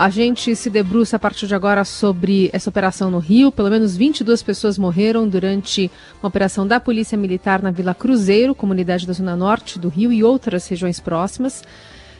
A 0.00 0.08
gente 0.08 0.56
se 0.56 0.70
debruça 0.70 1.16
a 1.16 1.18
partir 1.18 1.46
de 1.46 1.54
agora 1.54 1.84
sobre 1.84 2.48
essa 2.54 2.70
operação 2.70 3.10
no 3.10 3.18
Rio. 3.18 3.52
Pelo 3.52 3.68
menos 3.68 3.94
22 3.94 4.42
pessoas 4.42 4.78
morreram 4.78 5.28
durante 5.28 5.90
uma 6.22 6.28
operação 6.28 6.66
da 6.66 6.80
Polícia 6.80 7.18
Militar 7.18 7.60
na 7.60 7.70
Vila 7.70 7.92
Cruzeiro, 7.92 8.54
comunidade 8.54 9.06
da 9.06 9.12
Zona 9.12 9.36
Norte 9.36 9.78
do 9.78 9.90
Rio 9.90 10.10
e 10.10 10.24
outras 10.24 10.66
regiões 10.66 10.98
próximas. 10.98 11.62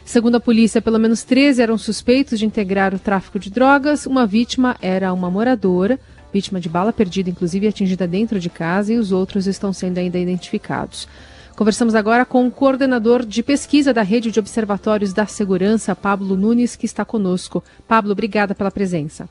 Segundo 0.05 0.35
a 0.35 0.39
polícia, 0.39 0.79
pelo 0.79 0.99
menos 0.99 1.23
13 1.23 1.59
eram 1.59 1.75
suspeitos 1.75 2.37
de 2.37 2.45
integrar 2.45 2.93
o 2.93 2.99
tráfico 2.99 3.39
de 3.39 3.49
drogas. 3.49 4.05
Uma 4.05 4.27
vítima 4.27 4.77
era 4.79 5.11
uma 5.11 5.31
moradora, 5.31 5.99
vítima 6.31 6.61
de 6.61 6.69
bala 6.69 6.93
perdida, 6.93 7.31
inclusive 7.31 7.67
atingida 7.67 8.05
dentro 8.05 8.39
de 8.39 8.51
casa, 8.51 8.93
e 8.93 8.99
os 8.99 9.11
outros 9.11 9.47
estão 9.47 9.73
sendo 9.73 9.97
ainda 9.97 10.19
identificados. 10.19 11.07
Conversamos 11.55 11.95
agora 11.95 12.25
com 12.25 12.47
o 12.47 12.51
coordenador 12.51 13.25
de 13.25 13.43
pesquisa 13.43 13.93
da 13.93 14.01
Rede 14.01 14.31
de 14.31 14.39
Observatórios 14.39 15.13
da 15.13 15.25
Segurança, 15.25 15.95
Pablo 15.95 16.35
Nunes, 16.35 16.75
que 16.75 16.85
está 16.85 17.05
conosco. 17.05 17.63
Pablo, 17.87 18.11
obrigada 18.11 18.55
pela 18.55 18.71
presença. 18.71 19.29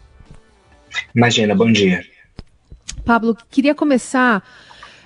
Imagina, 1.14 1.54
bom 1.54 1.70
dia. 1.72 2.04
Pablo, 3.04 3.36
queria 3.50 3.74
começar 3.74 4.44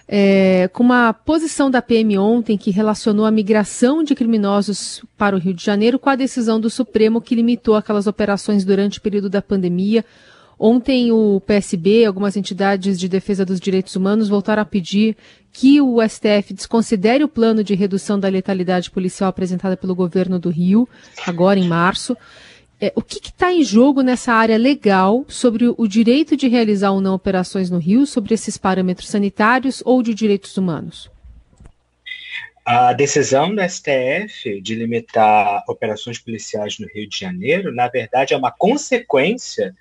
é, 0.07 0.69
com 0.73 0.83
uma 0.83 1.13
posição 1.13 1.71
da 1.71 1.81
PM 1.81 2.19
ontem 2.19 2.59
que 2.59 2.71
relacionou 2.71 3.25
a 3.25 3.31
migração 3.31 4.05
de 4.05 4.15
criminosos 4.15 5.03
para 5.17 5.35
o 5.35 5.39
Rio 5.39 5.55
de 5.55 5.65
Janeiro 5.65 5.99
com 5.99 6.11
a 6.11 6.17
decisão 6.17 6.61
do 6.61 6.69
Supremo 6.69 7.21
que 7.21 7.35
limitou 7.35 7.75
aquelas 7.77 8.07
operações 8.07 8.65
durante 8.65 8.99
o 8.99 9.03
período 9.03 9.31
da 9.31 9.41
pandemia. 9.41 10.05
Ontem 10.59 11.11
o 11.11 11.41
PSB, 11.41 12.05
algumas 12.05 12.37
entidades 12.37 12.99
de 12.99 13.09
defesa 13.09 13.45
dos 13.45 13.59
direitos 13.59 13.97
humanos 13.97 14.29
voltaram 14.29 14.63
a 14.63 14.67
pedir 14.67 15.17
que 15.55 15.81
o 15.81 16.03
STF 16.03 16.53
desconsidere 16.53 17.23
o 17.23 17.29
plano 17.29 17.63
de 17.63 17.77
redução 17.77 18.19
da 18.19 18.29
letalidade 18.29 18.91
policial 18.91 19.31
apresentado 19.31 19.77
pelo 19.77 19.95
governo 19.95 20.37
do 20.37 20.51
Rio, 20.51 20.89
agora 21.25 21.61
em 21.61 21.69
março. 21.69 22.17
É, 22.81 22.93
o 22.97 23.01
que 23.01 23.21
está 23.25 23.53
em 23.53 23.63
jogo 23.63 24.03
nessa 24.03 24.33
área 24.33 24.59
legal 24.59 25.25
sobre 25.29 25.73
o 25.79 25.87
direito 25.87 26.37
de 26.37 26.49
realizar 26.49 26.91
ou 26.91 27.01
não 27.01 27.15
operações 27.15 27.71
no 27.71 27.79
Rio, 27.79 28.05
sobre 28.05 28.35
esses 28.35 28.59
parâmetros 28.59 29.09
sanitários 29.09 29.81
ou 29.87 30.03
de 30.03 30.13
direitos 30.13 30.57
humanos? 30.57 31.09
A 32.67 32.93
decisão 32.93 33.55
do 33.55 33.63
STF 33.63 34.61
de 34.61 34.75
limitar 34.75 35.63
operações 35.69 36.19
policiais 36.19 36.81
no 36.81 36.89
Rio 36.89 37.09
de 37.09 37.17
Janeiro, 37.17 37.73
na 37.73 37.87
verdade, 37.87 38.35
é 38.35 38.37
uma 38.37 38.51
consequência 38.51 39.73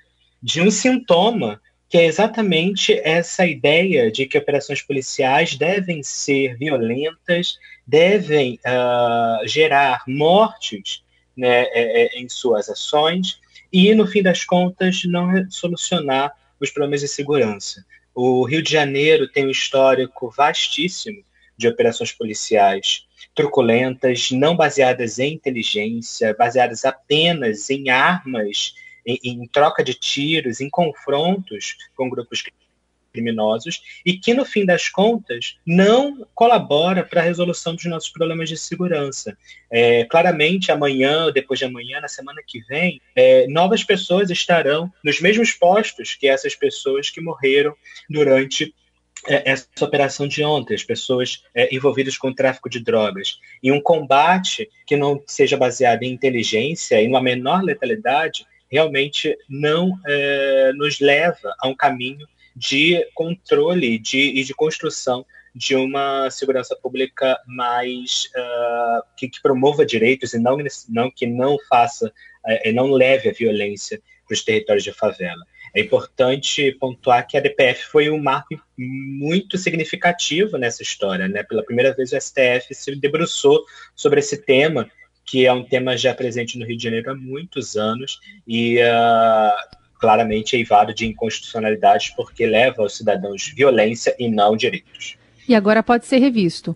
de 0.41 0.61
um 0.61 0.69
sintoma 0.69 1.59
que 1.93 1.99
é 1.99 2.05
exatamente 2.05 2.99
essa 3.03 3.45
ideia 3.45 4.11
de 4.11 4.25
que 4.25 4.35
operações 4.35 4.81
policiais 4.81 5.55
devem 5.55 6.01
ser 6.01 6.57
violentas, 6.57 7.59
devem 7.85 8.59
uh, 8.65 9.47
gerar 9.47 10.01
mortes 10.07 11.03
né, 11.37 11.65
é, 11.65 12.01
é, 12.15 12.19
em 12.19 12.27
suas 12.27 12.67
ações 12.67 13.39
e, 13.71 13.93
no 13.93 14.07
fim 14.07 14.23
das 14.23 14.43
contas, 14.43 15.03
não 15.05 15.29
solucionar 15.51 16.33
os 16.59 16.71
problemas 16.71 17.01
de 17.01 17.07
segurança. 17.07 17.85
O 18.15 18.43
Rio 18.43 18.63
de 18.63 18.71
Janeiro 18.71 19.27
tem 19.27 19.45
um 19.45 19.51
histórico 19.51 20.33
vastíssimo 20.35 21.23
de 21.55 21.67
operações 21.67 22.11
policiais 22.11 23.05
truculentas, 23.35 24.31
não 24.31 24.55
baseadas 24.55 25.19
em 25.19 25.33
inteligência, 25.33 26.35
baseadas 26.35 26.85
apenas 26.85 27.69
em 27.69 27.91
armas 27.91 28.73
em, 29.05 29.19
em 29.23 29.47
troca 29.47 29.83
de 29.83 29.93
tiros, 29.93 30.61
em 30.61 30.69
confrontos 30.69 31.75
com 31.95 32.09
grupos 32.09 32.43
criminosos 33.13 33.81
e 34.03 34.17
que, 34.17 34.33
no 34.33 34.43
fim 34.43 34.65
das 34.65 34.89
contas, 34.89 35.57
não 35.65 36.27
colabora 36.33 37.03
para 37.03 37.21
a 37.21 37.23
resolução 37.23 37.75
dos 37.75 37.85
nossos 37.85 38.09
problemas 38.09 38.49
de 38.49 38.57
segurança. 38.57 39.37
É, 39.69 40.03
claramente, 40.05 40.71
amanhã, 40.71 41.31
depois 41.31 41.59
de 41.59 41.65
amanhã, 41.65 42.01
na 42.01 42.07
semana 42.07 42.41
que 42.45 42.59
vem, 42.61 42.99
é, 43.15 43.45
novas 43.47 43.83
pessoas 43.83 44.29
estarão 44.31 44.91
nos 45.03 45.21
mesmos 45.21 45.51
postos 45.51 46.15
que 46.15 46.27
essas 46.27 46.55
pessoas 46.55 47.09
que 47.09 47.21
morreram 47.21 47.75
durante 48.09 48.73
é, 49.27 49.51
essa 49.51 49.67
operação 49.81 50.27
de 50.27 50.43
ontem, 50.43 50.73
as 50.73 50.83
pessoas 50.83 51.43
é, 51.55 51.73
envolvidas 51.73 52.17
com 52.17 52.29
o 52.29 52.35
tráfico 52.35 52.69
de 52.69 52.79
drogas. 52.79 53.39
E 53.61 53.71
um 53.71 53.79
combate 53.79 54.69
que 54.85 54.97
não 54.97 55.21
seja 55.27 55.55
baseado 55.55 56.03
em 56.03 56.11
inteligência 56.11 57.01
e 57.01 57.07
numa 57.07 57.21
menor 57.21 57.63
letalidade 57.63 58.45
realmente 58.73 59.37
não 59.47 59.99
é, 60.05 60.73
nos 60.73 60.99
leva 60.99 61.53
a 61.59 61.67
um 61.67 61.75
caminho 61.75 62.27
de 62.55 63.05
controle 63.13 63.99
de, 63.99 64.19
e 64.19 64.43
de 64.43 64.53
construção 64.53 65.23
de 65.55 65.75
uma 65.75 66.31
segurança 66.31 66.75
pública 66.75 67.39
mais 67.45 68.29
uh, 68.35 69.03
que, 69.15 69.29
que, 69.29 69.39
promova 69.41 69.85
direitos 69.85 70.33
e 70.33 70.39
não, 70.39 70.57
não 70.89 71.11
que 71.11 71.27
não 71.27 71.57
faça, 71.69 72.07
uh, 72.07 72.73
não 72.73 72.91
leve 72.91 73.29
a 73.29 73.33
violência 73.33 74.01
para 74.27 74.33
os 74.33 74.43
territórios 74.43 74.83
de 74.83 74.91
favela. 74.91 75.45
É 75.75 75.81
importante 75.81 76.71
pontuar 76.79 77.27
que 77.27 77.37
a 77.37 77.39
DPF 77.39 77.85
foi 77.85 78.09
um 78.09 78.21
marco 78.21 78.59
muito 78.77 79.57
significativo 79.57 80.57
nessa 80.57 80.81
história. 80.81 81.27
Né? 81.27 81.43
Pela 81.43 81.63
primeira 81.63 81.93
vez, 81.93 82.11
o 82.11 82.19
STF 82.19 82.73
se 82.73 82.95
debruçou 82.95 83.63
sobre 83.95 84.19
esse 84.19 84.37
tema 84.37 84.89
que 85.25 85.45
é 85.45 85.53
um 85.53 85.63
tema 85.63 85.97
já 85.97 86.13
presente 86.13 86.57
no 86.57 86.65
Rio 86.65 86.77
de 86.77 86.83
Janeiro 86.83 87.11
há 87.11 87.15
muitos 87.15 87.75
anos 87.75 88.19
e 88.47 88.77
uh, 88.79 89.79
claramente 89.99 90.55
eivado 90.55 90.93
de 90.93 91.05
inconstitucionalidades 91.05 92.09
porque 92.15 92.45
leva 92.45 92.81
aos 92.81 92.97
cidadãos 92.97 93.53
violência 93.55 94.15
e 94.19 94.29
não 94.29 94.55
direitos. 94.57 95.17
E 95.47 95.55
agora 95.55 95.81
pode 95.81 96.05
ser 96.05 96.17
revisto. 96.17 96.75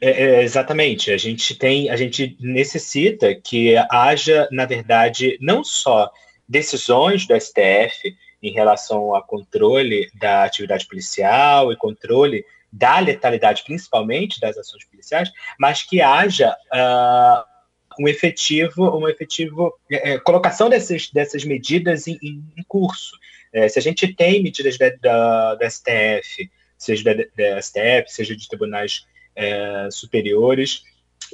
É, 0.00 0.10
é, 0.10 0.42
exatamente. 0.42 1.10
A 1.10 1.18
gente 1.18 1.54
tem, 1.54 1.90
a 1.90 1.96
gente 1.96 2.36
necessita 2.40 3.34
que 3.34 3.74
haja, 3.90 4.48
na 4.50 4.64
verdade, 4.64 5.36
não 5.40 5.62
só 5.62 6.10
decisões 6.48 7.26
do 7.26 7.38
STF 7.38 8.16
em 8.42 8.52
relação 8.52 9.14
ao 9.14 9.22
controle 9.22 10.10
da 10.14 10.44
atividade 10.44 10.86
policial 10.86 11.70
e 11.70 11.76
controle 11.76 12.44
da 12.72 12.98
letalidade, 12.98 13.64
principalmente 13.64 14.40
das 14.40 14.56
ações 14.56 14.84
policiais, 14.84 15.30
mas 15.58 15.82
que 15.82 16.00
haja 16.00 16.56
uh, 16.72 17.50
um 17.98 18.08
efetivo, 18.08 18.88
uma 18.96 19.10
efetivo 19.10 19.74
é, 19.90 20.12
é, 20.12 20.18
colocação 20.18 20.68
dessas, 20.68 21.10
dessas 21.10 21.44
medidas 21.44 22.06
em, 22.06 22.18
em 22.22 22.62
curso. 22.66 23.18
É, 23.52 23.68
se 23.68 23.78
a 23.78 23.82
gente 23.82 24.14
tem 24.14 24.42
medidas 24.42 24.78
da, 24.78 24.90
da, 25.00 25.54
da 25.56 25.70
STF, 25.70 26.50
seja 26.78 27.04
da, 27.04 27.24
da, 27.36 27.60
STF, 27.60 28.04
seja 28.06 28.36
de 28.36 28.48
tribunais 28.48 29.06
é, 29.34 29.88
superiores, 29.90 30.82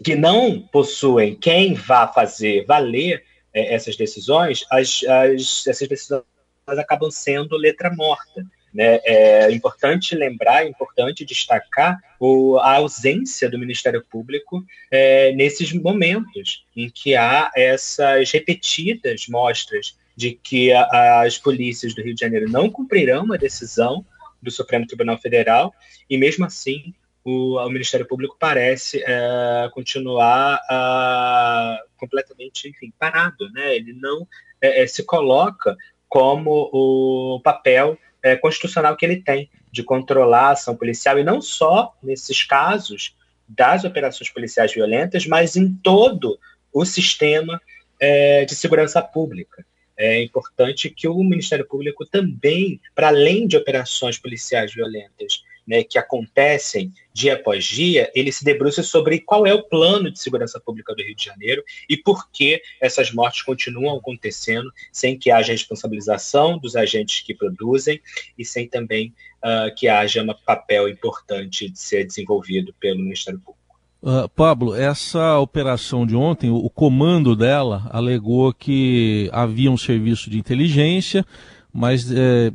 que 0.04 0.14
não 0.14 0.60
possuem 0.60 1.34
quem 1.34 1.74
vá 1.74 2.08
fazer 2.08 2.64
valer 2.66 3.22
é, 3.52 3.74
essas 3.74 3.96
decisões, 3.96 4.64
as, 4.70 5.04
as, 5.04 5.66
essas 5.66 5.88
decisões 5.88 6.24
acabam 6.66 7.10
sendo 7.10 7.56
letra 7.56 7.94
morta. 7.94 8.44
Né? 8.76 9.00
É 9.04 9.50
importante 9.52 10.14
lembrar, 10.14 10.62
é 10.62 10.68
importante 10.68 11.24
destacar 11.24 11.98
o, 12.20 12.58
a 12.58 12.74
ausência 12.74 13.48
do 13.48 13.58
Ministério 13.58 14.04
Público 14.04 14.62
é, 14.90 15.32
nesses 15.32 15.72
momentos 15.72 16.62
em 16.76 16.90
que 16.90 17.16
há 17.16 17.50
essas 17.56 18.30
repetidas 18.30 19.28
mostras 19.28 19.96
de 20.14 20.32
que 20.32 20.74
a, 20.74 21.22
as 21.22 21.38
polícias 21.38 21.94
do 21.94 22.02
Rio 22.02 22.14
de 22.14 22.20
Janeiro 22.20 22.50
não 22.50 22.68
cumprirão 22.68 23.24
uma 23.24 23.38
decisão 23.38 24.04
do 24.42 24.50
Supremo 24.50 24.86
Tribunal 24.86 25.16
Federal 25.16 25.74
e, 26.10 26.18
mesmo 26.18 26.44
assim, 26.44 26.92
o, 27.24 27.56
o 27.56 27.70
Ministério 27.70 28.06
Público 28.06 28.36
parece 28.38 29.02
é, 29.06 29.70
continuar 29.72 30.60
a, 30.68 31.80
completamente 31.96 32.68
enfim, 32.68 32.92
parado. 32.98 33.50
Né? 33.52 33.74
Ele 33.74 33.94
não 33.94 34.28
é, 34.60 34.82
é 34.82 34.86
se 34.86 35.02
coloca 35.02 35.74
como 36.10 36.68
o 36.72 37.40
papel 37.40 37.98
é, 38.26 38.34
constitucional 38.34 38.96
que 38.96 39.06
ele 39.06 39.22
tem 39.22 39.48
de 39.70 39.84
controlar 39.84 40.48
a 40.48 40.50
ação 40.50 40.74
policial, 40.74 41.16
e 41.16 41.22
não 41.22 41.40
só 41.40 41.94
nesses 42.02 42.42
casos 42.42 43.16
das 43.48 43.84
operações 43.84 44.28
policiais 44.30 44.72
violentas, 44.72 45.26
mas 45.26 45.54
em 45.54 45.72
todo 45.72 46.36
o 46.72 46.84
sistema 46.84 47.60
é, 48.00 48.44
de 48.44 48.52
segurança 48.56 49.00
pública. 49.00 49.64
É 49.96 50.20
importante 50.20 50.90
que 50.90 51.06
o 51.06 51.22
Ministério 51.22 51.64
Público 51.64 52.04
também, 52.04 52.80
para 52.96 53.08
além 53.08 53.46
de 53.46 53.56
operações 53.56 54.18
policiais 54.18 54.74
violentas, 54.74 55.44
né, 55.66 55.82
que 55.82 55.98
acontecem 55.98 56.92
dia 57.12 57.34
após 57.34 57.64
dia, 57.64 58.10
ele 58.14 58.30
se 58.30 58.44
debruça 58.44 58.82
sobre 58.82 59.20
qual 59.20 59.46
é 59.46 59.54
o 59.54 59.62
plano 59.62 60.10
de 60.10 60.20
segurança 60.20 60.60
pública 60.60 60.94
do 60.94 61.02
Rio 61.02 61.16
de 61.16 61.24
Janeiro 61.24 61.62
e 61.88 61.96
por 61.96 62.30
que 62.30 62.60
essas 62.80 63.10
mortes 63.10 63.42
continuam 63.42 63.98
acontecendo 63.98 64.70
sem 64.92 65.18
que 65.18 65.30
haja 65.30 65.52
responsabilização 65.52 66.58
dos 66.58 66.76
agentes 66.76 67.22
que 67.22 67.34
produzem 67.34 68.00
e 68.38 68.44
sem 68.44 68.68
também 68.68 69.12
uh, 69.42 69.74
que 69.74 69.88
haja 69.88 70.22
um 70.22 70.34
papel 70.44 70.88
importante 70.88 71.70
de 71.70 71.78
ser 71.78 72.06
desenvolvido 72.06 72.74
pelo 72.78 72.98
Ministério 72.98 73.40
Público. 73.40 73.56
Uh, 74.02 74.28
Pablo, 74.28 74.74
essa 74.74 75.38
operação 75.38 76.06
de 76.06 76.14
ontem, 76.14 76.50
o, 76.50 76.56
o 76.56 76.70
comando 76.70 77.34
dela 77.34 77.88
alegou 77.90 78.52
que 78.52 79.28
havia 79.32 79.70
um 79.70 79.76
serviço 79.76 80.28
de 80.30 80.38
inteligência, 80.38 81.24
mas 81.72 82.10
eh, 82.10 82.52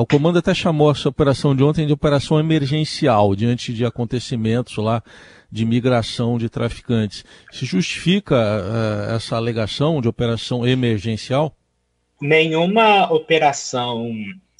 o 0.00 0.06
comando 0.06 0.38
até 0.38 0.54
chamou 0.54 0.90
essa 0.90 1.08
operação 1.08 1.54
de 1.54 1.62
ontem 1.62 1.86
de 1.86 1.92
operação 1.92 2.40
emergencial, 2.40 3.34
diante 3.34 3.72
de 3.72 3.84
acontecimentos 3.84 4.76
lá 4.76 5.02
de 5.50 5.64
migração 5.64 6.36
de 6.36 6.48
traficantes. 6.48 7.24
Se 7.52 7.64
justifica 7.64 8.34
uh, 8.34 9.14
essa 9.14 9.36
alegação 9.36 10.00
de 10.00 10.08
operação 10.08 10.66
emergencial? 10.66 11.56
Nenhuma 12.20 13.12
operação 13.12 14.10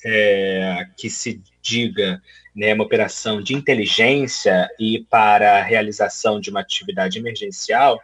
é, 0.04 0.86
que 0.96 1.08
se 1.08 1.42
diga 1.62 2.20
né, 2.54 2.74
uma 2.74 2.84
operação 2.84 3.42
de 3.42 3.54
inteligência 3.54 4.68
e 4.78 5.04
para 5.10 5.58
a 5.58 5.62
realização 5.62 6.38
de 6.38 6.50
uma 6.50 6.60
atividade 6.60 7.18
emergencial 7.18 7.98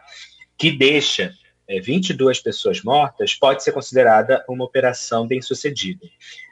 que 0.57 0.71
deixa 0.71 1.33
é, 1.67 1.79
22 1.79 2.41
pessoas 2.41 2.83
mortas 2.83 3.35
pode 3.35 3.63
ser 3.63 3.71
considerada 3.71 4.43
uma 4.49 4.65
operação 4.65 5.25
bem-sucedida. 5.25 6.05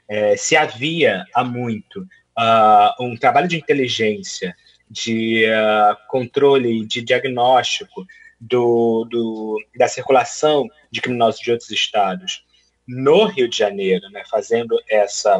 É, 0.09 0.35
se 0.35 0.55
havia 0.55 1.23
há 1.35 1.43
muito 1.43 2.01
uh, 2.01 3.03
um 3.03 3.15
trabalho 3.15 3.47
de 3.47 3.57
inteligência, 3.57 4.55
de 4.89 5.45
uh, 5.45 5.95
controle, 6.07 6.85
de 6.85 7.01
diagnóstico 7.01 8.05
do, 8.41 9.05
do, 9.05 9.57
da 9.77 9.87
circulação 9.87 10.67
de 10.89 10.99
criminosos 10.99 11.39
de 11.41 11.51
outros 11.51 11.69
estados 11.69 12.43
no 12.87 13.25
Rio 13.25 13.47
de 13.47 13.55
Janeiro, 13.55 14.09
né, 14.09 14.23
fazendo 14.29 14.75
essa 14.89 15.39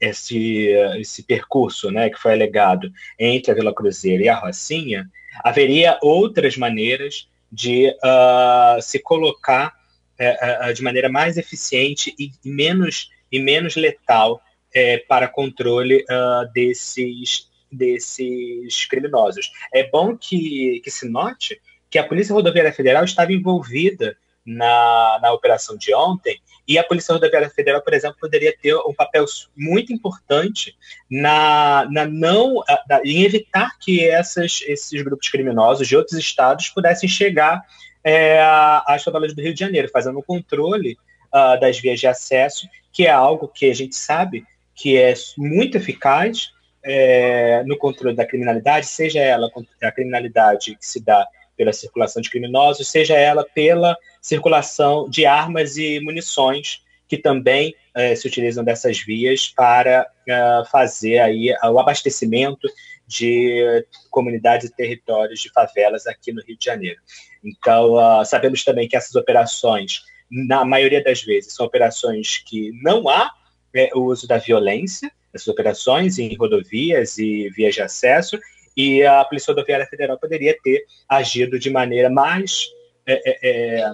esse, 0.00 0.68
esse 0.98 1.22
percurso 1.22 1.90
né, 1.90 2.08
que 2.08 2.18
foi 2.18 2.32
alegado 2.32 2.90
entre 3.18 3.50
a 3.50 3.54
Vila 3.54 3.74
Cruzeiro 3.74 4.22
e 4.22 4.28
a 4.30 4.34
Rocinha, 4.34 5.06
haveria 5.44 5.98
outras 6.00 6.56
maneiras 6.56 7.28
de 7.52 7.88
uh, 7.88 8.80
se 8.80 8.98
colocar 9.00 9.74
uh, 10.18 10.70
uh, 10.70 10.72
de 10.72 10.82
maneira 10.82 11.08
mais 11.10 11.36
eficiente 11.36 12.14
e 12.18 12.32
menos, 12.44 13.10
e 13.30 13.38
menos 13.38 13.76
letal 13.76 14.34
uh, 14.34 15.06
para 15.08 15.28
controle 15.28 16.04
desses, 16.52 17.48
desses 17.70 18.86
criminosos. 18.86 19.50
É 19.72 19.88
bom 19.88 20.16
que, 20.16 20.80
que 20.82 20.90
se 20.90 21.08
note 21.08 21.60
que 21.90 21.98
a 21.98 22.06
Polícia 22.06 22.34
Rodoviária 22.34 22.72
Federal 22.72 23.04
estava 23.04 23.32
envolvida 23.32 24.16
na, 24.46 25.18
na 25.20 25.32
operação 25.32 25.76
de 25.76 25.94
ontem, 25.94 26.40
e 26.70 26.78
a 26.78 26.84
Polícia 26.84 27.12
Rodoviária 27.12 27.50
Federal, 27.50 27.82
por 27.82 27.92
exemplo, 27.92 28.16
poderia 28.20 28.56
ter 28.56 28.76
um 28.76 28.94
papel 28.94 29.24
muito 29.56 29.92
importante 29.92 30.76
na, 31.10 31.84
na 31.90 32.04
não 32.06 32.62
na, 32.88 33.00
em 33.04 33.24
evitar 33.24 33.76
que 33.78 34.08
essas, 34.08 34.60
esses 34.62 35.02
grupos 35.02 35.28
criminosos 35.28 35.88
de 35.88 35.96
outros 35.96 36.16
estados 36.16 36.68
pudessem 36.68 37.08
chegar 37.08 37.60
é, 38.04 38.40
às 38.86 39.02
favelas 39.02 39.34
do 39.34 39.42
Rio 39.42 39.52
de 39.52 39.58
Janeiro, 39.58 39.90
fazendo 39.92 40.20
o 40.20 40.22
controle 40.22 40.96
uh, 41.34 41.58
das 41.60 41.80
vias 41.80 41.98
de 41.98 42.06
acesso, 42.06 42.68
que 42.92 43.06
é 43.06 43.10
algo 43.10 43.48
que 43.48 43.70
a 43.70 43.74
gente 43.74 43.96
sabe 43.96 44.44
que 44.74 44.96
é 44.96 45.14
muito 45.36 45.76
eficaz 45.76 46.52
é, 46.82 47.62
no 47.64 47.76
controle 47.76 48.16
da 48.16 48.26
criminalidade, 48.26 48.86
seja 48.86 49.20
ela 49.20 49.50
a 49.82 49.92
criminalidade 49.92 50.76
que 50.76 50.86
se 50.86 51.04
dá 51.04 51.26
pela 51.56 51.72
circulação 51.72 52.22
de 52.22 52.30
criminosos, 52.30 52.88
seja 52.88 53.14
ela 53.14 53.44
pela 53.44 53.96
circulação 54.22 55.08
de 55.08 55.26
armas 55.26 55.76
e 55.76 56.00
munições 56.00 56.82
que 57.06 57.18
também 57.18 57.74
eh, 57.92 58.14
se 58.14 58.28
utilizam 58.28 58.62
dessas 58.62 59.00
vias 59.00 59.48
para 59.48 60.06
uh, 60.28 60.64
fazer 60.70 61.18
aí 61.18 61.52
o 61.64 61.78
abastecimento 61.80 62.68
de 63.04 63.84
comunidades 64.08 64.68
e 64.68 64.76
territórios 64.76 65.40
de 65.40 65.50
favelas 65.50 66.06
aqui 66.06 66.32
no 66.32 66.40
Rio 66.40 66.56
de 66.56 66.64
Janeiro. 66.64 67.00
Então, 67.44 67.94
uh, 67.94 68.24
sabemos 68.24 68.62
também 68.62 68.88
que 68.88 68.96
essas 68.96 69.16
operações, 69.16 70.02
na 70.30 70.64
maioria 70.64 71.02
das 71.02 71.22
vezes, 71.22 71.54
são 71.54 71.66
operações 71.66 72.38
que 72.38 72.70
não 72.82 73.08
há 73.08 73.30
eh, 73.74 73.90
o 73.94 74.04
uso 74.04 74.26
da 74.28 74.38
violência, 74.38 75.10
essas 75.32 75.48
operações 75.48 76.18
em 76.18 76.34
rodovias 76.36 77.18
e 77.18 77.48
vias 77.50 77.74
de 77.74 77.82
acesso, 77.82 78.38
e 78.76 79.04
a 79.04 79.24
Polícia 79.24 79.52
Rodoviária 79.52 79.86
Federal 79.86 80.18
poderia 80.18 80.56
ter 80.62 80.84
agido 81.08 81.58
de 81.58 81.70
maneira 81.70 82.08
mais, 82.08 82.66
é, 83.06 83.20
é, 83.30 83.80
é, 83.80 83.92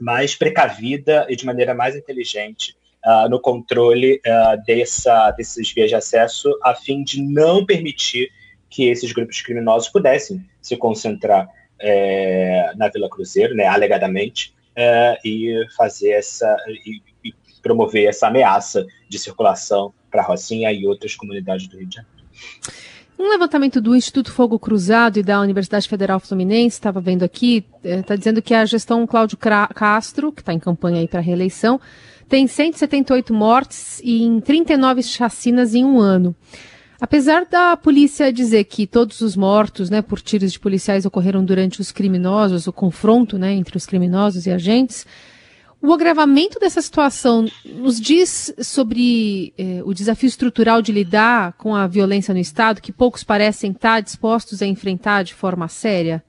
mais 0.00 0.34
precavida 0.34 1.26
e 1.28 1.36
de 1.36 1.46
maneira 1.46 1.74
mais 1.74 1.96
inteligente 1.96 2.76
uh, 3.04 3.28
no 3.28 3.40
controle 3.40 4.20
uh, 4.26 4.64
dessa, 4.66 5.30
desses 5.32 5.72
vias 5.72 5.88
de 5.88 5.96
acesso, 5.96 6.56
a 6.62 6.74
fim 6.74 7.02
de 7.02 7.22
não 7.22 7.64
permitir 7.64 8.30
que 8.68 8.88
esses 8.88 9.12
grupos 9.12 9.40
criminosos 9.40 9.88
pudessem 9.88 10.44
se 10.60 10.76
concentrar 10.76 11.48
é, 11.78 12.72
na 12.76 12.88
Vila 12.88 13.08
Cruzeiro, 13.08 13.54
né, 13.54 13.66
alegadamente, 13.66 14.54
é, 14.76 15.18
e 15.24 15.64
fazer 15.76 16.10
essa 16.10 16.56
e, 16.68 17.00
e 17.24 17.34
promover 17.62 18.08
essa 18.08 18.28
ameaça 18.28 18.84
de 19.08 19.18
circulação 19.18 19.92
para 20.10 20.22
Rocinha 20.22 20.72
e 20.72 20.86
outras 20.86 21.14
comunidades 21.16 21.66
do 21.66 21.78
Rio 21.78 21.88
de 21.88 21.96
Janeiro. 21.96 22.14
Um 23.18 23.28
levantamento 23.28 23.80
do 23.80 23.94
Instituto 23.94 24.32
Fogo 24.32 24.58
Cruzado 24.58 25.18
e 25.18 25.22
da 25.22 25.40
Universidade 25.40 25.88
Federal 25.88 26.18
Fluminense, 26.18 26.76
estava 26.76 27.00
vendo 27.00 27.22
aqui, 27.22 27.64
está 27.82 28.14
eh, 28.14 28.16
dizendo 28.16 28.42
que 28.42 28.52
a 28.52 28.64
gestão 28.64 29.06
Cláudio 29.06 29.38
Castro, 29.38 30.32
que 30.32 30.42
está 30.42 30.52
em 30.52 30.58
campanha 30.58 31.00
aí 31.00 31.08
para 31.08 31.20
reeleição, 31.20 31.80
tem 32.28 32.46
178 32.46 33.32
mortes 33.32 34.00
e 34.02 34.24
em 34.24 34.40
39 34.40 35.02
chacinas 35.02 35.74
em 35.74 35.84
um 35.84 36.00
ano. 36.00 36.34
Apesar 37.04 37.44
da 37.44 37.76
polícia 37.76 38.32
dizer 38.32 38.64
que 38.64 38.86
todos 38.86 39.20
os 39.20 39.36
mortos 39.36 39.90
né, 39.90 40.00
por 40.00 40.22
tiros 40.22 40.54
de 40.54 40.58
policiais 40.58 41.04
ocorreram 41.04 41.44
durante 41.44 41.78
os 41.78 41.92
criminosos, 41.92 42.66
o 42.66 42.72
confronto 42.72 43.36
né, 43.36 43.52
entre 43.52 43.76
os 43.76 43.84
criminosos 43.84 44.46
e 44.46 44.50
agentes, 44.50 45.06
o 45.82 45.92
agravamento 45.92 46.58
dessa 46.58 46.80
situação 46.80 47.46
nos 47.62 48.00
diz 48.00 48.54
sobre 48.58 49.52
eh, 49.58 49.82
o 49.84 49.92
desafio 49.92 50.28
estrutural 50.28 50.80
de 50.80 50.92
lidar 50.92 51.52
com 51.58 51.76
a 51.76 51.86
violência 51.86 52.32
no 52.32 52.40
Estado, 52.40 52.80
que 52.80 52.90
poucos 52.90 53.22
parecem 53.22 53.72
estar 53.72 54.00
dispostos 54.00 54.62
a 54.62 54.66
enfrentar 54.66 55.24
de 55.24 55.34
forma 55.34 55.68
séria? 55.68 56.24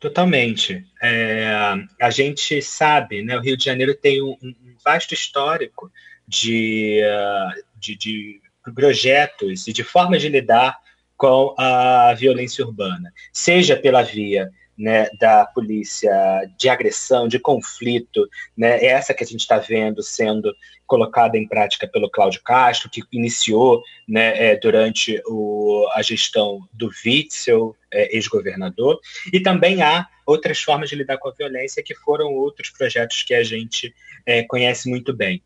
Totalmente. 0.00 0.84
É, 1.00 1.54
a 2.02 2.10
gente 2.10 2.60
sabe, 2.60 3.22
né, 3.22 3.38
o 3.38 3.40
Rio 3.40 3.56
de 3.56 3.66
Janeiro 3.66 3.94
tem 3.94 4.20
um, 4.20 4.36
um 4.42 4.74
vasto 4.84 5.14
histórico 5.14 5.92
de, 6.26 7.00
uh, 7.04 7.62
de, 7.78 7.96
de 7.96 8.49
projetos 8.72 9.66
e 9.66 9.72
de 9.72 9.84
formas 9.84 10.20
de 10.20 10.28
lidar 10.28 10.78
com 11.16 11.54
a 11.58 12.14
violência 12.14 12.64
urbana, 12.64 13.12
seja 13.32 13.76
pela 13.76 14.02
via 14.02 14.50
né, 14.76 15.10
da 15.20 15.44
polícia 15.44 16.10
de 16.56 16.70
agressão, 16.70 17.28
de 17.28 17.38
conflito, 17.38 18.26
né, 18.56 18.78
é 18.78 18.86
essa 18.86 19.12
que 19.12 19.22
a 19.22 19.26
gente 19.26 19.40
está 19.40 19.58
vendo 19.58 20.02
sendo 20.02 20.54
colocada 20.86 21.36
em 21.36 21.46
prática 21.46 21.86
pelo 21.86 22.10
Cláudio 22.10 22.40
Castro, 22.42 22.88
que 22.88 23.02
iniciou 23.12 23.82
né, 24.08 24.52
é, 24.52 24.56
durante 24.56 25.22
o, 25.26 25.86
a 25.92 26.00
gestão 26.00 26.66
do 26.72 26.90
Witzel, 27.04 27.76
é, 27.92 28.16
ex-governador, 28.16 28.98
e 29.30 29.38
também 29.38 29.82
há 29.82 30.08
outras 30.24 30.62
formas 30.62 30.88
de 30.88 30.96
lidar 30.96 31.18
com 31.18 31.28
a 31.28 31.34
violência 31.34 31.82
que 31.82 31.94
foram 31.94 32.32
outros 32.32 32.70
projetos 32.70 33.22
que 33.22 33.34
a 33.34 33.42
gente 33.44 33.94
é, 34.24 34.42
conhece 34.44 34.88
muito 34.88 35.12
bem 35.12 35.42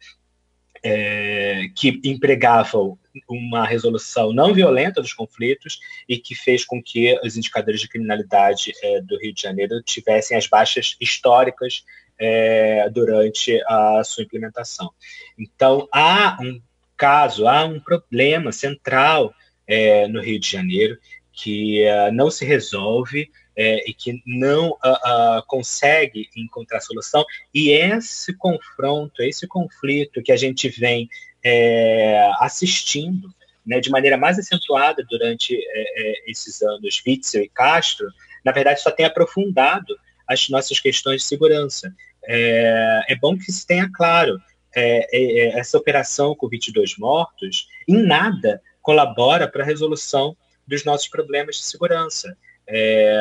é, 0.84 1.62
que 1.74 2.00
empregavam 2.04 2.98
uma 3.28 3.64
resolução 3.66 4.32
não 4.32 4.52
violenta 4.52 5.00
dos 5.00 5.12
conflitos 5.12 5.78
e 6.08 6.18
que 6.18 6.34
fez 6.34 6.64
com 6.64 6.82
que 6.82 7.18
os 7.24 7.36
indicadores 7.36 7.80
de 7.80 7.88
criminalidade 7.88 8.72
é, 8.82 9.00
do 9.00 9.18
Rio 9.18 9.32
de 9.32 9.42
Janeiro 9.42 9.82
tivessem 9.82 10.36
as 10.36 10.46
baixas 10.46 10.96
históricas 11.00 11.84
é, 12.18 12.88
durante 12.90 13.60
a 13.66 14.02
sua 14.04 14.24
implementação. 14.24 14.90
Então, 15.38 15.88
há 15.92 16.36
um 16.40 16.60
caso, 16.96 17.46
há 17.46 17.64
um 17.64 17.80
problema 17.80 18.52
central 18.52 19.34
é, 19.66 20.06
no 20.08 20.20
Rio 20.20 20.38
de 20.38 20.50
Janeiro 20.50 20.98
que 21.34 21.84
uh, 21.84 22.12
não 22.12 22.30
se 22.30 22.44
resolve 22.44 23.28
é, 23.56 23.88
e 23.88 23.92
que 23.92 24.22
não 24.26 24.70
uh, 24.70 25.38
uh, 25.38 25.46
consegue 25.46 26.28
encontrar 26.36 26.80
solução. 26.80 27.24
E 27.52 27.70
esse 27.70 28.36
confronto, 28.36 29.22
esse 29.22 29.46
conflito 29.46 30.22
que 30.22 30.32
a 30.32 30.36
gente 30.36 30.68
vem 30.68 31.08
é, 31.44 32.30
assistindo 32.40 33.28
né, 33.66 33.80
de 33.80 33.90
maneira 33.90 34.16
mais 34.16 34.38
acentuada 34.38 35.04
durante 35.08 35.54
é, 35.56 35.60
é 35.62 36.30
esses 36.30 36.62
anos, 36.62 37.02
Witzel 37.06 37.42
e 37.42 37.48
Castro, 37.48 38.08
na 38.44 38.52
verdade 38.52 38.80
só 38.80 38.90
tem 38.90 39.06
aprofundado 39.06 39.94
as 40.26 40.48
nossas 40.48 40.80
questões 40.80 41.22
de 41.22 41.28
segurança. 41.28 41.94
É, 42.24 43.04
é 43.08 43.16
bom 43.16 43.36
que 43.36 43.52
se 43.52 43.66
tenha 43.66 43.90
claro, 43.92 44.40
é, 44.74 45.58
essa 45.58 45.78
operação 45.78 46.34
com 46.34 46.48
22 46.48 46.96
mortos 46.98 47.68
em 47.86 48.02
nada 48.02 48.60
colabora 48.82 49.48
para 49.48 49.62
a 49.62 49.66
resolução 49.66 50.36
dos 50.66 50.84
nossos 50.84 51.08
problemas 51.08 51.56
de 51.56 51.62
segurança. 51.62 52.36
É, 52.66 53.20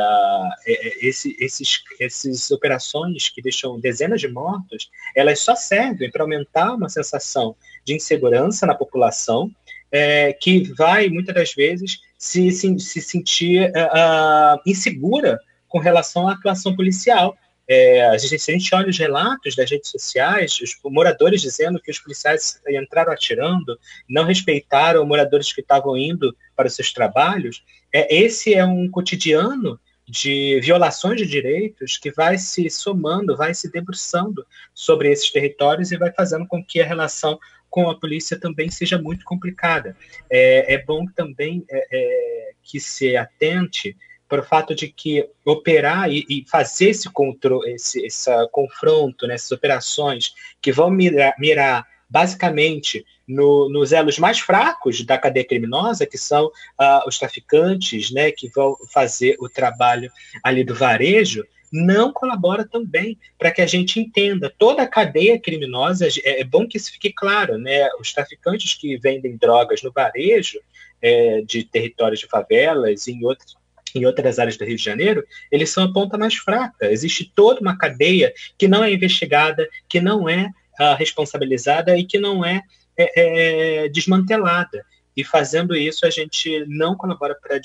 é, 0.66 0.88
é, 0.88 1.06
esse, 1.06 1.36
esses, 1.40 1.84
essas 2.00 2.50
operações 2.52 3.30
que 3.30 3.42
deixam 3.42 3.80
dezenas 3.80 4.22
de 4.22 4.28
mortos, 4.28 4.90
elas 5.16 5.40
só 5.40 5.56
servem 5.56 6.10
para 6.10 6.24
aumentar 6.24 6.74
uma 6.74 6.90
sensação 6.90 7.56
de 7.84 7.94
insegurança 7.94 8.66
na 8.66 8.74
população, 8.74 9.52
é, 9.92 10.34
que 10.34 10.64
vai, 10.74 11.10
muitas 11.10 11.36
das 11.36 11.54
vezes, 11.54 12.00
se, 12.18 12.52
se, 12.52 12.80
se 12.80 13.02
sentir 13.02 13.70
uh, 13.70 14.60
insegura 14.66 15.38
com 15.68 15.78
relação 15.78 16.28
à 16.28 16.34
atuação 16.34 16.76
policial. 16.76 17.36
É, 17.68 18.06
a 18.06 18.18
gente, 18.18 18.40
se 18.40 18.52
a 18.52 18.54
gente 18.54 18.74
olha 18.74 18.90
os 18.90 18.98
relatos 18.98 19.56
das 19.56 19.70
redes 19.70 19.90
sociais, 19.90 20.60
os 20.62 20.76
moradores 20.86 21.42
dizendo 21.42 21.80
que 21.80 21.92
os 21.92 22.00
policiais 22.00 22.60
entraram 22.68 23.12
atirando, 23.12 23.78
não 24.10 24.24
respeitaram 24.24 25.06
moradores 25.06 25.54
que 25.54 25.62
estavam 25.62 25.98
indo 25.98 26.36
para 26.56 26.68
os 26.68 26.76
seus 26.76 26.92
trabalhos, 26.92 27.64
é, 27.94 28.14
esse 28.14 28.54
é 28.54 28.66
um 28.66 28.90
cotidiano 28.90 29.80
de 30.06 30.60
violações 30.62 31.18
de 31.18 31.26
direitos 31.26 31.98
que 31.98 32.12
vai 32.12 32.38
se 32.38 32.70
somando, 32.70 33.38
vai 33.38 33.54
se 33.54 33.72
debruçando 33.72 34.46
sobre 34.74 35.12
esses 35.12 35.32
territórios 35.32 35.92
e 35.92 35.98
vai 35.98 36.12
fazendo 36.12 36.46
com 36.46 36.64
que 36.64 36.82
a 36.82 36.86
relação 36.86 37.40
com 37.70 37.90
a 37.90 37.98
polícia 37.98 38.40
também 38.40 38.70
seja 38.70 39.02
muito 39.02 39.24
complicada. 39.26 39.96
É, 40.30 40.74
é 40.74 40.84
bom 40.84 41.06
também 41.16 41.64
é, 41.70 41.88
é, 41.92 42.52
que 42.62 42.80
se 42.80 43.16
atente 43.16 43.96
para 44.28 44.42
o 44.42 44.46
fato 44.46 44.76
de 44.76 44.88
que 44.88 45.28
operar 45.46 46.12
e, 46.12 46.26
e 46.30 46.46
fazer 46.50 46.90
esse, 46.90 47.10
controle, 47.10 47.72
esse, 47.74 48.06
esse 48.06 48.30
confronto, 48.52 49.28
né, 49.28 49.36
essas 49.36 49.52
operações 49.52 50.34
que 50.62 50.72
vão 50.72 50.90
mirar, 50.90 51.34
mirar 51.40 51.88
basicamente 52.14 53.04
no, 53.28 53.68
nos 53.70 53.92
elos 53.92 54.20
mais 54.20 54.40
fracos 54.40 55.04
da 55.04 55.18
cadeia 55.18 55.44
criminosa, 55.44 56.06
que 56.06 56.18
são 56.18 56.46
uh, 56.46 57.08
os 57.08 57.18
traficantes, 57.18 58.12
né, 58.12 58.32
que 58.32 58.48
vão 58.50 58.78
fazer 58.94 59.36
o 59.40 59.50
trabalho 59.50 60.12
ali 60.44 60.64
do 60.64 60.76
varejo, 60.76 61.44
não 61.72 62.14
colabora 62.14 62.68
também 62.68 63.18
para 63.40 63.50
que 63.50 63.64
a 63.64 63.66
gente 63.66 64.00
entenda 64.00 64.54
toda 64.60 64.84
a 64.84 64.88
cadeia 64.88 65.40
criminosa. 65.40 66.08
É, 66.24 66.42
é, 66.42 66.44
bom 66.44 66.68
que 66.68 66.78
isso 66.78 66.92
fique 66.92 67.12
claro, 67.12 67.58
né? 67.58 67.90
Os 68.00 68.14
traficantes 68.14 68.76
que 68.76 68.96
vendem 68.98 69.36
drogas 69.36 69.82
no 69.82 69.92
varejo 69.92 70.60
é, 71.02 71.42
de 71.42 71.64
territórios 71.64 72.20
de 72.20 72.28
favelas 72.28 73.08
e 73.08 73.14
em 73.14 73.26
outros 73.26 73.58
em 73.96 74.06
outras 74.06 74.40
áreas 74.40 74.58
do 74.58 74.66
Rio 74.66 74.76
de 74.76 74.84
Janeiro, 74.84 75.24
eles 75.52 75.70
são 75.70 75.84
a 75.84 75.94
ponta 75.94 76.18
mais 76.18 76.34
fraca. 76.34 76.92
Existe 76.92 77.32
toda 77.36 77.62
uma 77.62 77.78
cadeia 77.78 78.34
que 78.58 78.68
não 78.68 78.84
é 78.84 78.92
investigada, 78.92 79.68
que 79.88 80.02
não 80.02 80.28
é 80.28 80.50
uh, 80.80 80.96
responsabilizada 80.98 81.98
e 81.98 82.04
que 82.04 82.20
não 82.20 82.46
é, 82.46 82.62
é, 82.98 83.84
é, 83.86 83.90
desmantelada. 83.90 84.86
E 85.16 85.24
fazendo 85.24 85.76
isso, 85.76 86.06
a 86.06 86.10
gente 86.10 86.66
não 86.68 86.96
colabora 86.96 87.36
para 87.36 87.58
a 87.58 87.62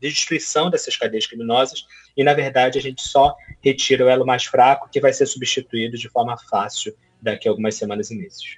destruição 0.00 0.70
dessas 0.70 0.96
cadeias 0.96 1.26
criminosas 1.26 1.84
e, 2.16 2.24
na 2.24 2.32
verdade, 2.32 2.78
a 2.78 2.82
gente 2.82 3.02
só 3.02 3.36
retira 3.62 4.06
o 4.06 4.08
elo 4.08 4.24
mais 4.24 4.44
fraco 4.44 4.88
que 4.90 5.00
vai 5.00 5.12
ser 5.12 5.26
substituído 5.26 5.98
de 5.98 6.08
forma 6.08 6.36
fácil 6.48 6.94
daqui 7.20 7.46
a 7.46 7.50
algumas 7.50 7.74
semanas 7.74 8.10
e 8.10 8.16
meses. 8.16 8.56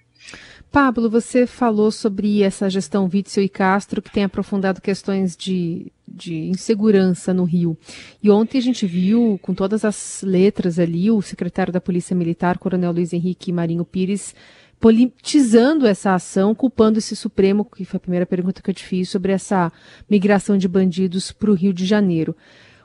Pablo, 0.73 1.11
você 1.11 1.47
falou 1.47 1.91
sobre 1.91 2.43
essa 2.43 2.71
gestão 2.71 3.09
Witzel 3.13 3.45
e 3.45 3.49
Castro, 3.49 4.01
que 4.01 4.11
tem 4.11 4.25
aprofundado 4.25 4.81
questões 4.81 5.37
de, 5.37 5.93
de 6.09 6.35
insegurança 6.35 7.35
no 7.35 7.45
Rio. 7.45 7.77
E 8.23 8.31
ontem 8.31 8.57
a 8.57 8.63
gente 8.63 8.87
viu, 8.87 9.39
com 9.43 9.53
todas 9.53 9.85
as 9.85 10.23
letras 10.23 10.79
ali, 10.79 11.11
o 11.11 11.21
secretário 11.21 11.73
da 11.73 11.81
Polícia 11.81 12.17
Militar, 12.17 12.57
Coronel 12.57 12.93
Luiz 12.93 13.13
Henrique 13.13 13.53
Marinho 13.53 13.85
Pires, 13.85 14.35
politizando 14.81 15.87
essa 15.87 16.15
ação, 16.15 16.55
culpando 16.55 16.99
esse 16.99 17.15
Supremo, 17.15 17.65
que 17.65 17.85
foi 17.85 17.99
a 17.99 18.01
primeira 18.01 18.27
pergunta 18.27 18.63
que 18.63 18.71
eu 18.71 18.75
te 18.75 18.85
fiz, 18.85 19.11
sobre 19.11 19.31
essa 19.31 19.71
migração 20.09 20.57
de 20.57 20.67
bandidos 20.67 21.33
para 21.33 21.51
o 21.51 21.55
Rio 21.55 21.75
de 21.75 21.85
Janeiro. 21.85 22.35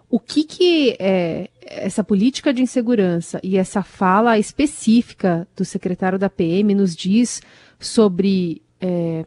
O 0.09 0.19
que, 0.19 0.43
que 0.43 0.95
é, 0.99 1.49
essa 1.69 2.03
política 2.03 2.53
de 2.53 2.61
insegurança 2.61 3.39
e 3.43 3.57
essa 3.57 3.83
fala 3.83 4.37
específica 4.37 5.47
do 5.55 5.65
secretário 5.65 6.17
da 6.17 6.29
PM 6.29 6.73
nos 6.73 6.95
diz 6.95 7.41
sobre 7.79 8.61
é, 8.81 9.25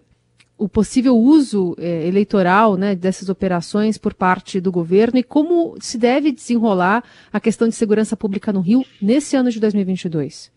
o 0.61 0.68
possível 0.68 1.16
uso 1.16 1.75
é, 1.78 2.06
eleitoral 2.06 2.76
né, 2.76 2.94
dessas 2.94 3.28
operações 3.28 3.97
por 3.97 4.12
parte 4.12 4.61
do 4.61 4.70
governo 4.70 5.18
e 5.18 5.23
como 5.23 5.76
se 5.80 5.97
deve 5.97 6.30
desenrolar 6.30 7.02
a 7.32 7.40
questão 7.40 7.66
de 7.66 7.75
segurança 7.75 8.16
pública 8.16 8.52
no 8.52 8.61
Rio 8.61 8.85
nesse 9.00 9.37
ano 9.37 9.50
de 9.50 9.59
2022? 9.59 10.52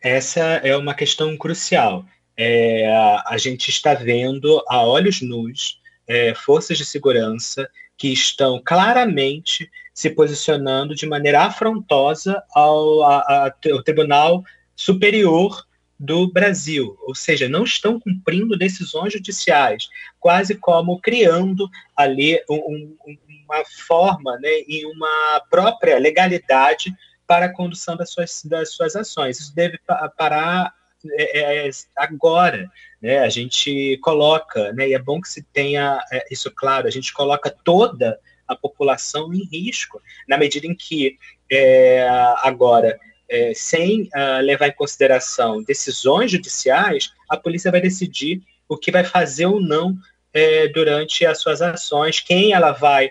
Essa 0.00 0.40
é 0.40 0.76
uma 0.76 0.94
questão 0.94 1.36
crucial. 1.36 2.04
É, 2.36 2.86
a 3.26 3.36
gente 3.38 3.68
está 3.68 3.92
vendo 3.92 4.62
a 4.68 4.82
olhos 4.82 5.20
nus 5.20 5.80
é, 6.06 6.34
forças 6.34 6.78
de 6.78 6.84
segurança 6.84 7.68
que 8.00 8.08
estão 8.08 8.58
claramente 8.64 9.70
se 9.92 10.08
posicionando 10.08 10.94
de 10.94 11.06
maneira 11.06 11.42
afrontosa 11.42 12.42
ao, 12.54 13.02
a, 13.02 13.18
a, 13.18 13.54
ao 13.70 13.82
Tribunal 13.82 14.42
Superior 14.74 15.66
do 15.98 16.32
Brasil, 16.32 16.96
ou 17.02 17.14
seja, 17.14 17.46
não 17.46 17.62
estão 17.62 18.00
cumprindo 18.00 18.56
decisões 18.56 19.12
judiciais, 19.12 19.86
quase 20.18 20.54
como 20.54 20.98
criando 20.98 21.68
ali 21.94 22.42
um, 22.48 22.96
um, 23.06 23.18
uma 23.44 23.62
forma 23.86 24.38
né, 24.38 24.62
e 24.66 24.86
uma 24.86 25.42
própria 25.50 25.98
legalidade 25.98 26.96
para 27.26 27.46
a 27.46 27.52
condução 27.52 27.98
das 27.98 28.10
suas, 28.10 28.42
das 28.46 28.72
suas 28.72 28.96
ações. 28.96 29.38
Isso 29.38 29.54
deve 29.54 29.78
parar 30.16 30.72
é, 31.12 31.68
é, 31.68 31.70
agora. 31.96 32.70
Né? 33.00 33.18
A 33.18 33.28
gente 33.28 33.98
coloca, 34.02 34.72
né, 34.72 34.88
e 34.88 34.94
é 34.94 34.98
bom 34.98 35.20
que 35.20 35.28
se 35.28 35.42
tenha 35.42 36.00
é, 36.12 36.26
isso 36.30 36.50
claro, 36.50 36.86
a 36.86 36.90
gente 36.90 37.12
coloca 37.12 37.54
toda 37.64 38.18
a 38.46 38.54
população 38.56 39.32
em 39.32 39.44
risco, 39.44 40.02
na 40.28 40.36
medida 40.36 40.66
em 40.66 40.74
que 40.74 41.16
é, 41.50 42.06
agora, 42.42 42.98
é, 43.28 43.52
sem 43.54 44.02
uh, 44.02 44.42
levar 44.42 44.66
em 44.66 44.72
consideração 44.72 45.62
decisões 45.62 46.32
judiciais, 46.32 47.12
a 47.28 47.36
polícia 47.36 47.70
vai 47.70 47.80
decidir 47.80 48.42
o 48.68 48.76
que 48.76 48.90
vai 48.90 49.04
fazer 49.04 49.46
ou 49.46 49.60
não 49.60 49.96
é, 50.32 50.66
durante 50.68 51.24
as 51.24 51.40
suas 51.40 51.62
ações, 51.62 52.20
quem 52.20 52.52
ela 52.52 52.72
vai 52.72 53.10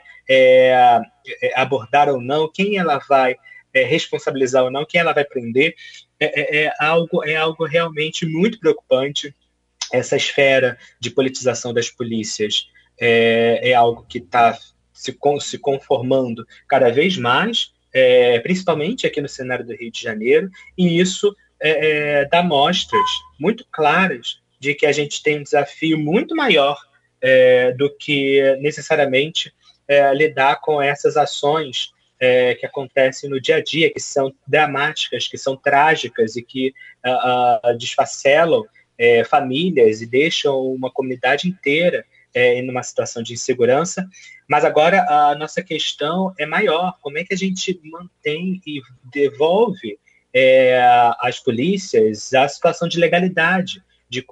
abordar 1.56 2.08
ou 2.08 2.22
não, 2.22 2.48
quem 2.52 2.78
ela 2.78 3.00
vai 3.10 3.36
é, 3.74 3.84
responsabilizar 3.84 4.64
ou 4.64 4.72
não, 4.72 4.86
quem 4.86 5.02
ela 5.02 5.14
vai 5.14 5.24
prender, 5.24 5.76
é, 6.20 6.42
é, 6.42 6.66
é, 6.66 6.74
algo, 6.80 7.24
é 7.24 7.36
algo 7.36 7.66
realmente 7.66 8.26
muito 8.26 8.60
preocupante. 8.60 9.34
Essa 9.92 10.18
esfera 10.18 10.78
de 11.00 11.10
politização 11.10 11.74
das 11.74 11.90
polícias 11.90 12.70
é, 13.00 13.72
é 13.72 13.74
algo 13.74 14.06
que 14.08 14.20
está 14.20 14.58
se, 14.94 15.18
se 15.40 15.58
conformando 15.58 16.46
cada 16.68 16.90
vez 16.90 17.18
mais, 17.18 17.72
é, 17.94 18.40
principalmente 18.40 19.08
aqui 19.08 19.22
no 19.22 19.30
cenário 19.30 19.66
do 19.66 19.74
Rio 19.74 19.92
de 19.92 20.02
Janeiro, 20.02 20.50
e 20.78 21.00
isso 21.00 21.36
é, 21.60 22.26
dá 22.26 22.44
mostras 22.44 23.10
muito 23.40 23.66
claras 23.72 24.40
de 24.60 24.76
que 24.76 24.86
a 24.86 24.92
gente 24.92 25.24
tem 25.24 25.40
um 25.40 25.44
desafio 25.44 25.98
muito 25.98 26.36
maior 26.36 26.78
do 27.78 27.90
que 27.98 28.42
necessariamente 28.62 29.54
lidar 30.16 30.62
com 30.62 30.82
essas 30.82 31.18
ações 31.18 31.92
é, 32.20 32.56
que 32.56 32.66
acontecem 32.66 33.30
no 33.30 33.40
dia 33.40 33.58
a 33.58 33.64
dia, 33.64 33.92
que 33.92 34.00
são 34.00 34.34
dramáticas, 34.46 35.28
que 35.28 35.38
são 35.38 35.56
trágicas 35.56 36.36
e 36.36 36.42
que 36.42 36.74
uh, 37.06 37.72
uh, 37.72 37.78
desfacelam 37.78 38.66
é, 38.98 39.24
famílias 39.24 40.02
e 40.02 40.06
deixam 40.06 40.62
uma 40.62 40.92
comunidade 40.92 41.48
inteira 41.48 42.06
é, 42.34 42.56
em 42.56 42.70
uma 42.70 42.84
situação 42.84 43.24
de 43.24 43.34
insegurança. 43.34 44.08
Mas 44.48 44.66
agora 44.66 45.06
a 45.08 45.36
nossa 45.36 45.64
questão 45.64 46.34
é 46.38 46.46
maior: 46.46 46.98
como 47.02 47.18
é 47.18 47.24
que 47.24 47.34
a 47.34 47.38
gente 47.38 47.80
mantém 47.84 48.62
e 48.68 48.82
devolve 49.06 49.98
é, 50.34 50.80
às 51.20 51.40
polícias 51.40 52.34
a 52.34 52.48
situação 52.48 52.88
de 52.88 53.00
legalidade? 53.00 53.82
De, 54.12 54.26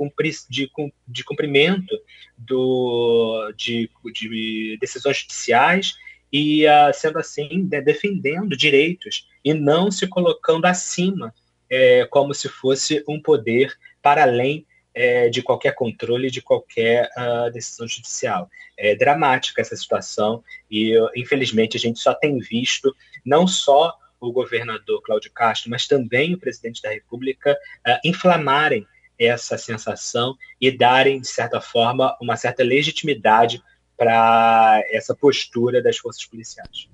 de, 0.49 0.71
de 1.07 1.23
cumprimento 1.23 1.95
do, 2.35 3.53
de, 3.55 3.87
de 4.11 4.75
decisões 4.81 5.17
judiciais 5.17 5.93
e, 6.31 6.65
uh, 6.65 6.93
sendo 6.93 7.19
assim, 7.19 7.65
defendendo 7.65 8.55
direitos 8.55 9.27
e 9.43 9.53
não 9.53 9.89
se 9.89 10.07
colocando 10.07 10.65
acima 10.65 11.33
é, 11.69 12.05
como 12.05 12.33
se 12.33 12.49
fosse 12.49 13.03
um 13.07 13.21
poder 13.21 13.73
para 14.01 14.23
além 14.23 14.65
é, 14.93 15.29
de 15.29 15.41
qualquer 15.41 15.75
controle, 15.75 16.31
de 16.31 16.41
qualquer 16.41 17.09
uh, 17.17 17.51
decisão 17.51 17.87
judicial. 17.87 18.49
É 18.75 18.95
dramática 18.95 19.61
essa 19.61 19.75
situação 19.75 20.43
e, 20.69 20.95
infelizmente, 21.15 21.77
a 21.77 21.79
gente 21.79 21.99
só 21.99 22.13
tem 22.13 22.39
visto 22.39 22.95
não 23.25 23.47
só 23.47 23.95
o 24.19 24.31
governador 24.31 25.01
Cláudio 25.03 25.31
Castro, 25.31 25.69
mas 25.69 25.87
também 25.87 26.33
o 26.33 26.39
presidente 26.39 26.81
da 26.81 26.89
República 26.89 27.53
uh, 27.87 27.99
inflamarem 28.03 28.85
essa 29.19 29.57
sensação 29.57 30.35
e 30.59 30.71
darem, 30.71 31.19
de 31.19 31.27
certa 31.27 31.59
forma, 31.59 32.15
uma 32.21 32.35
certa 32.35 32.63
legitimidade 32.63 33.61
para 33.97 34.81
essa 34.91 35.15
postura 35.15 35.81
das 35.81 35.97
forças 35.97 36.25
policiais. 36.25 36.87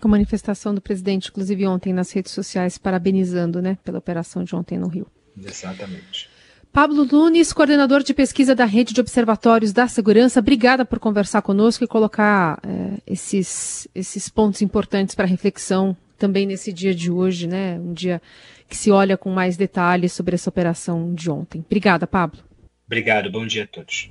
Com 0.00 0.08
manifestação 0.08 0.74
do 0.74 0.80
presidente, 0.80 1.30
inclusive 1.30 1.66
ontem 1.66 1.92
nas 1.92 2.12
redes 2.12 2.32
sociais, 2.32 2.76
parabenizando 2.76 3.62
né, 3.62 3.78
pela 3.84 3.98
operação 3.98 4.44
de 4.44 4.54
ontem 4.54 4.78
no 4.78 4.88
Rio. 4.88 5.06
Exatamente. 5.36 6.28
Pablo 6.72 7.04
Nunes, 7.04 7.52
coordenador 7.52 8.02
de 8.02 8.14
pesquisa 8.14 8.54
da 8.54 8.64
Rede 8.64 8.94
de 8.94 9.00
Observatórios 9.00 9.72
da 9.72 9.86
Segurança, 9.86 10.40
obrigada 10.40 10.84
por 10.84 10.98
conversar 10.98 11.42
conosco 11.42 11.84
e 11.84 11.86
colocar 11.86 12.58
é, 12.62 12.98
esses, 13.06 13.86
esses 13.94 14.28
pontos 14.30 14.62
importantes 14.62 15.14
para 15.14 15.26
reflexão 15.26 15.96
também 16.18 16.46
nesse 16.46 16.72
dia 16.72 16.94
de 16.94 17.10
hoje, 17.10 17.46
né? 17.46 17.78
Um 17.78 17.92
dia 17.92 18.22
que 18.68 18.76
se 18.76 18.90
olha 18.90 19.18
com 19.18 19.30
mais 19.30 19.56
detalhes 19.56 20.12
sobre 20.12 20.34
essa 20.34 20.48
operação 20.48 21.12
de 21.14 21.30
ontem. 21.30 21.62
Obrigada, 21.66 22.06
Pablo. 22.06 22.40
Obrigado, 22.86 23.30
bom 23.30 23.46
dia 23.46 23.64
a 23.64 23.66
todos. 23.66 24.10